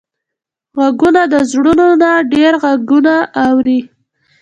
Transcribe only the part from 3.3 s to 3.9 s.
اوري